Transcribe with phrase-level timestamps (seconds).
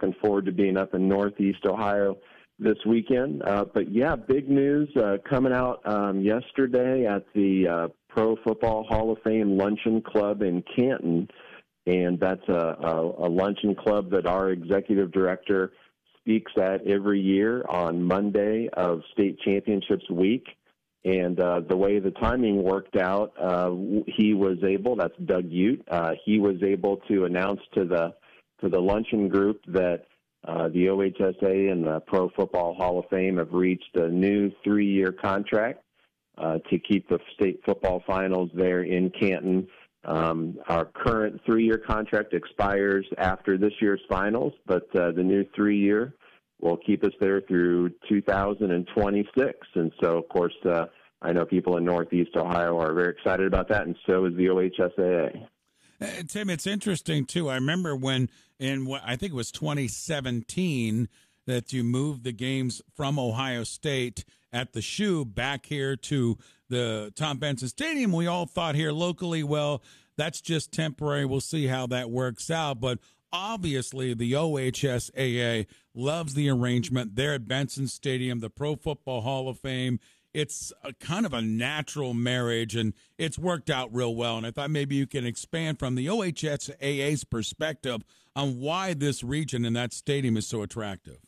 [0.00, 2.16] looking forward to being up in Northeast Ohio
[2.58, 3.42] this weekend.
[3.42, 8.84] Uh, but yeah, big news uh, coming out um, yesterday at the uh, Pro Football
[8.84, 11.28] Hall of Fame Luncheon Club in Canton,
[11.86, 15.72] and that's a, a, a luncheon club that our executive director
[16.20, 20.46] speaks at every year on Monday of state championships week.
[21.02, 23.70] And uh, the way the timing worked out, uh,
[24.06, 24.96] he was able.
[24.96, 25.82] That's Doug Ute.
[25.90, 28.12] Uh, he was able to announce to the
[28.60, 30.04] to the luncheon group that
[30.46, 35.12] uh, the OHSAA and the Pro Football Hall of Fame have reached a new three-year
[35.12, 35.82] contract
[36.38, 39.68] uh, to keep the state football finals there in Canton.
[40.04, 46.14] Um, our current three-year contract expires after this year's finals, but uh, the new three-year
[46.60, 49.68] will keep us there through 2026.
[49.74, 50.86] And so, of course, uh,
[51.22, 54.46] I know people in Northeast Ohio are very excited about that, and so is the
[54.46, 55.46] OHSAA.
[56.00, 57.48] Uh, Tim, it's interesting too.
[57.50, 61.08] I remember when in what I think it was 2017
[61.46, 67.12] that you moved the games from Ohio State at the shoe back here to the
[67.16, 68.12] Tom Benson Stadium.
[68.12, 69.82] We all thought here locally, well,
[70.16, 71.24] that's just temporary.
[71.24, 72.80] We'll see how that works out.
[72.80, 72.98] But
[73.32, 79.58] obviously, the OHSAA loves the arrangement there at Benson Stadium, the Pro Football Hall of
[79.58, 79.98] Fame
[80.32, 84.36] it's a kind of a natural marriage and it's worked out real well.
[84.36, 88.02] And I thought maybe you can expand from the OHSAA's perspective
[88.36, 91.18] on why this region and that stadium is so attractive.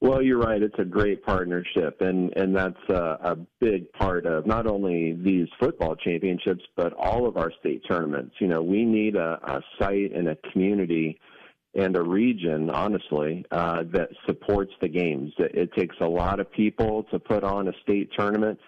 [0.00, 0.62] Well, you're right.
[0.62, 5.48] It's a great partnership, and and that's a, a big part of not only these
[5.58, 8.36] football championships, but all of our state tournaments.
[8.38, 11.18] You know, we need a, a site and a community
[11.78, 15.32] and a region, honestly, uh, that supports the games.
[15.38, 18.58] It, takes a lot of people to put on a state tournament,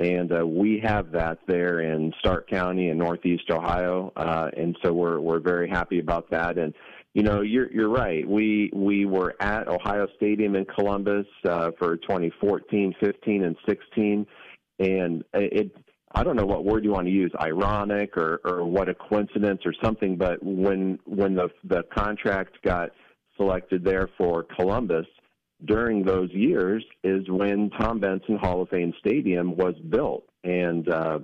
[0.00, 4.92] and uh, we have that there in Stark County in Northeast Ohio, uh, and so
[4.92, 6.58] we're we're very happy about that.
[6.58, 6.74] And
[7.14, 8.28] you know, you're you're right.
[8.28, 14.26] We we were at Ohio Stadium in Columbus uh, for 2014, 15, and 16,
[14.80, 15.72] and it
[16.16, 19.60] I don't know what word you want to use, ironic or, or what a coincidence
[19.66, 22.88] or something, but when when the the contract got
[23.36, 25.06] selected there for Columbus
[25.66, 30.24] during those years is when Tom Benson Hall of Fame Stadium was built.
[30.42, 31.18] And uh,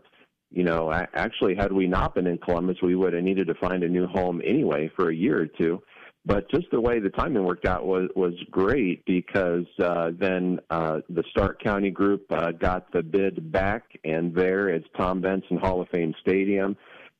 [0.50, 3.82] you know, actually, had we not been in Columbus, we would have needed to find
[3.84, 5.82] a new home anyway for a year or two.
[6.24, 11.00] But just the way the timing worked out was was great because uh, then uh,
[11.08, 15.80] the Stark County group uh, got the bid back, and there is Tom Benson Hall
[15.80, 16.76] of Fame Stadium,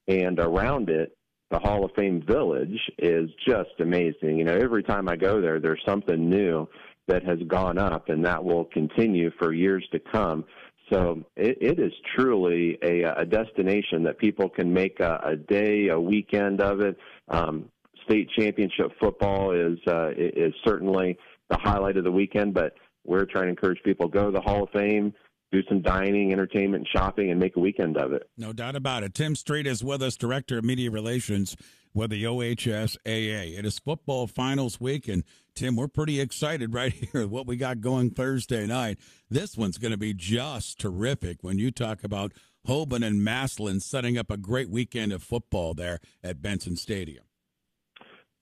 [0.06, 1.16] and around it,
[1.50, 4.38] the Hall of Fame Village is just amazing.
[4.38, 6.69] You know, every time I go there, there's something new
[7.08, 10.44] that has gone up, and that will continue for years to come.
[10.92, 15.88] So it, it is truly a, a destination that people can make a, a day,
[15.88, 16.96] a weekend of it.
[17.28, 17.69] Um,
[18.12, 21.16] state championship football is uh, is certainly
[21.48, 22.54] the highlight of the weekend.
[22.54, 22.74] But
[23.04, 25.12] we're trying to encourage people go to the Hall of Fame,
[25.50, 28.28] do some dining, entertainment, shopping, and make a weekend of it.
[28.36, 29.14] No doubt about it.
[29.14, 31.56] Tim Stried is with us, Director of Media Relations
[31.94, 33.58] with the OHSAA.
[33.58, 35.24] It is football finals week, and
[35.54, 38.98] Tim, we're pretty excited right here what we got going Thursday night.
[39.30, 42.32] This one's going to be just terrific when you talk about
[42.68, 47.24] Hoban and Massillon setting up a great weekend of football there at Benson Stadium.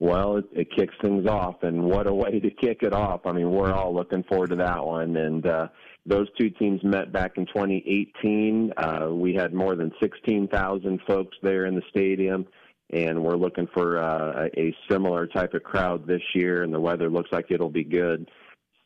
[0.01, 3.21] Well, it, it kicks things off, and what a way to kick it off!
[3.25, 5.15] I mean, we're all looking forward to that one.
[5.15, 5.67] And uh,
[6.07, 8.73] those two teams met back in 2018.
[8.75, 12.47] Uh, we had more than 16,000 folks there in the stadium,
[12.91, 16.63] and we're looking for uh, a similar type of crowd this year.
[16.63, 18.27] And the weather looks like it'll be good,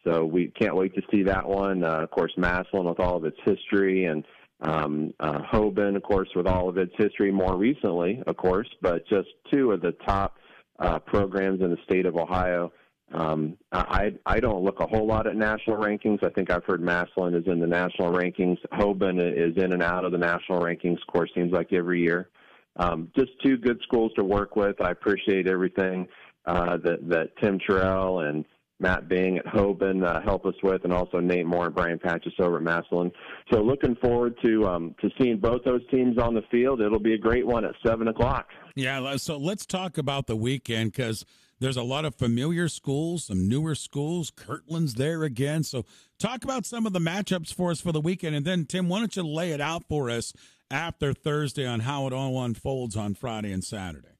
[0.05, 1.85] so we can't wait to see that one.
[1.85, 4.25] Uh, of course, Massillon with all of its history, and
[4.59, 9.07] um, uh, Hoban, of course, with all of its history more recently, of course, but
[9.07, 10.35] just two of the top
[10.79, 12.71] uh, programs in the state of Ohio.
[13.13, 16.23] Um, I I don't look a whole lot at national rankings.
[16.23, 18.57] I think I've heard Massillon is in the national rankings.
[18.73, 20.99] Hoban is in and out of the national rankings.
[21.01, 22.29] Of course, seems like every year.
[22.77, 24.81] Um, just two good schools to work with.
[24.81, 26.07] I appreciate everything
[26.45, 28.43] uh, that that Tim Tyrrell and
[28.79, 32.33] Matt Bing at Hoban uh, help us with, and also Nate Moore and Brian Patches
[32.39, 33.11] over at Massillon.
[33.51, 36.81] So looking forward to um, to seeing both those teams on the field.
[36.81, 38.47] It'll be a great one at seven o'clock.
[38.75, 41.25] Yeah, so let's talk about the weekend because
[41.59, 44.31] there's a lot of familiar schools, some newer schools.
[44.31, 45.63] Kirtland's there again.
[45.63, 45.85] So
[46.19, 48.35] talk about some of the matchups for us for the weekend.
[48.35, 50.33] And then, Tim, why don't you lay it out for us
[50.69, 54.14] after Thursday on how it all unfolds on Friday and Saturday?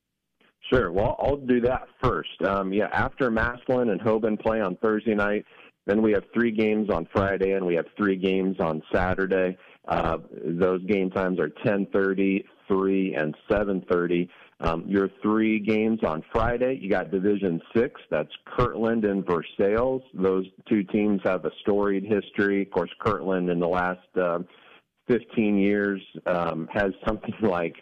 [0.72, 0.92] Sure.
[0.92, 2.42] Well, I'll do that first.
[2.48, 5.46] Um, yeah, after Massillon and Hoban play on Thursday night,
[5.86, 9.58] then we have three games on Friday and we have three games on Saturday.
[9.88, 14.28] Uh, those game times are 10:30, 3, and 7:30.
[14.62, 18.02] Um, your three games on Friday, you got Division Six.
[18.10, 20.00] That's Kirtland and Versailles.
[20.14, 22.64] Those two teams have a storied history.
[22.64, 24.40] Of course, Kirtland in the last uh,
[25.08, 27.76] 15 years um, has something like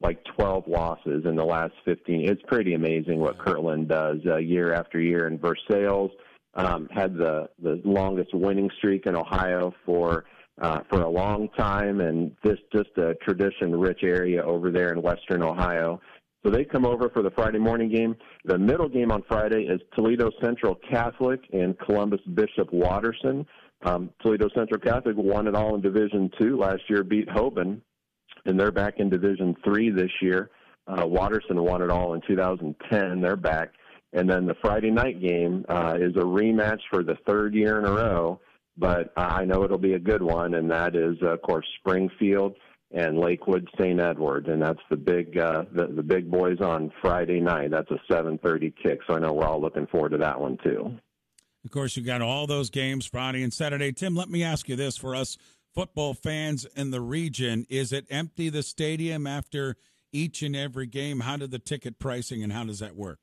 [0.00, 2.28] like 12 losses in the last 15.
[2.28, 5.26] It's pretty amazing what Kirtland does uh, year after year.
[5.26, 6.10] And Versailles
[6.54, 10.24] um, had the the longest winning streak in Ohio for
[10.60, 15.42] uh, for a long time, and this just a tradition-rich area over there in Western
[15.42, 16.00] Ohio.
[16.44, 18.16] So they come over for the Friday morning game.
[18.44, 23.46] The middle game on Friday is Toledo Central Catholic and Columbus Bishop Watterson.
[23.82, 27.80] Um, Toledo Central Catholic won it all in Division Two last year, beat Hoban,
[28.46, 30.50] and they're back in Division Three this year.
[30.86, 33.20] Uh, Watterson won it all in 2010.
[33.20, 33.70] They're back.
[34.12, 37.84] And then the Friday night game uh, is a rematch for the third year in
[37.84, 38.40] a row,
[38.76, 42.56] but I know it'll be a good one, and that is, of course, Springfield
[42.92, 44.00] and Lakewood St.
[44.00, 47.70] Edward, and that's the big uh, the, the big boys on Friday night.
[47.70, 50.92] That's a 7:30 kick, so I know we're all looking forward to that one too.
[51.64, 53.92] Of course, you've got all those games Friday and Saturday.
[53.92, 55.38] Tim, let me ask you this: for us
[55.74, 59.76] football fans in the region, is it empty the stadium after
[60.12, 61.20] each and every game?
[61.20, 63.18] How did the ticket pricing and how does that work?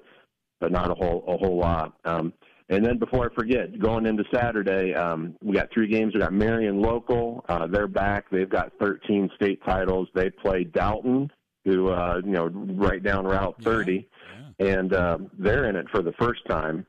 [0.60, 1.94] but not a whole a whole lot.
[2.04, 2.32] Um,
[2.68, 6.14] and then before I forget, going into Saturday, um, we got three games.
[6.14, 7.44] We got Marion local.
[7.48, 8.30] Uh, they're back.
[8.30, 10.08] They've got 13 state titles.
[10.14, 11.32] They play Dalton,
[11.64, 14.66] who uh, you know right down Route 30, yeah, yeah.
[14.66, 16.86] and uh, they're in it for the first time.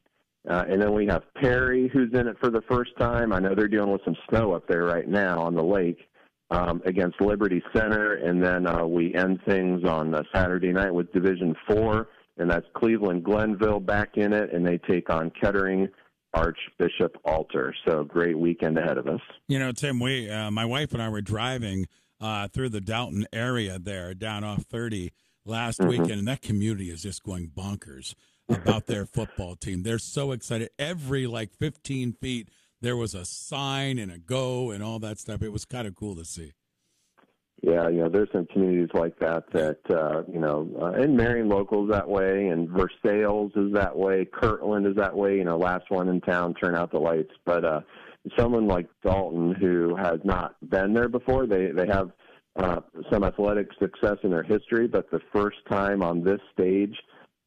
[0.48, 3.32] Uh, and then we have Perry, who's in it for the first time.
[3.32, 6.08] I know they're dealing with some snow up there right now on the lake
[6.52, 11.12] um, against Liberty Center, and then uh, we end things on uh, Saturday night with
[11.12, 12.08] Division Four
[12.42, 15.88] and that's Cleveland Glenville back in it, and they take on Kettering
[16.34, 17.74] Archbishop Alter.
[17.88, 19.20] So great weekend ahead of us.
[19.48, 21.88] You know, Tim, we uh, my wife and I were driving
[22.20, 25.12] uh, through the Dalton area there, down off thirty
[25.46, 25.90] last mm-hmm.
[25.90, 28.16] weekend, and that community is just going bonkers
[28.50, 29.84] about their football team.
[29.84, 30.70] They're so excited.
[30.80, 32.50] Every like fifteen feet,
[32.82, 35.42] there was a sign and a go and all that stuff.
[35.42, 36.54] It was kind of cool to see.
[37.62, 41.48] Yeah, you know, there's some communities like that that uh, you know, uh, and Marion
[41.48, 45.38] Local is that way, and Versailles is that way, Kirtland is that way.
[45.38, 47.34] You know, last one in town, turn out the lights.
[47.46, 47.82] But uh,
[48.36, 52.10] someone like Dalton who has not been there before, they they have
[52.56, 52.82] uh,
[53.12, 56.96] some athletic success in their history, but the first time on this stage,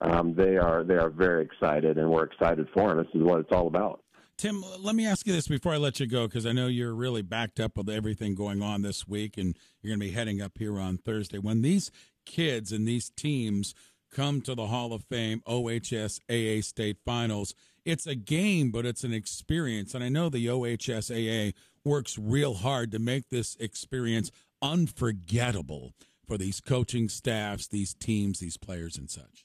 [0.00, 2.98] um, they are they are very excited, and we're excited for them.
[2.98, 4.03] This is what it's all about.
[4.36, 6.94] Tim, let me ask you this before I let you go, because I know you're
[6.94, 10.42] really backed up with everything going on this week, and you're going to be heading
[10.42, 11.38] up here on Thursday.
[11.38, 11.90] When these
[12.26, 13.74] kids and these teams
[14.10, 19.12] come to the Hall of Fame OHSAA state finals, it's a game, but it's an
[19.12, 19.94] experience.
[19.94, 25.92] And I know the OHSAA works real hard to make this experience unforgettable
[26.26, 29.44] for these coaching staffs, these teams, these players, and such.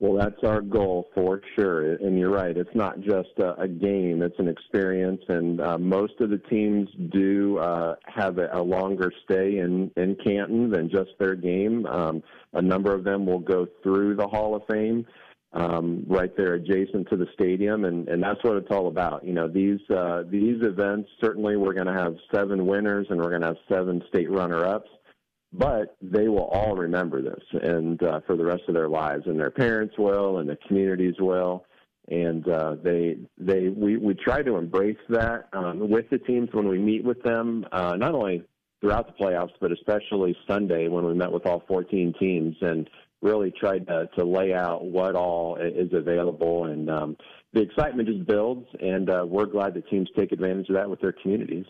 [0.00, 1.96] Well, that's our goal for sure.
[1.96, 2.56] And you're right.
[2.56, 5.20] It's not just a, a game, it's an experience.
[5.28, 10.16] And uh, most of the teams do uh, have a, a longer stay in, in
[10.24, 11.84] Canton than just their game.
[11.84, 12.22] Um,
[12.54, 15.06] a number of them will go through the Hall of Fame.
[15.52, 19.24] Um, right there adjacent to the stadium, and, and that's what it's all about.
[19.24, 23.30] You know, these uh, these events certainly we're going to have seven winners, and we're
[23.30, 24.88] going to have seven state runner-ups
[25.52, 29.38] but they will all remember this and uh, for the rest of their lives and
[29.38, 31.64] their parents will and the communities will
[32.08, 36.68] and uh, they they we, we try to embrace that um, with the teams when
[36.68, 38.44] we meet with them uh, not only
[38.80, 42.88] throughout the playoffs but especially Sunday when we met with all 14 teams and
[43.22, 47.16] really tried to, to lay out what all is available and um,
[47.52, 51.00] the excitement just builds and uh, we're glad that teams take advantage of that with
[51.00, 51.66] their communities